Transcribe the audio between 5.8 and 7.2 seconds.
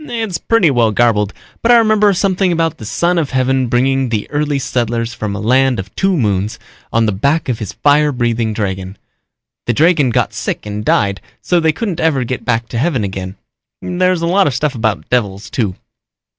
two moons on the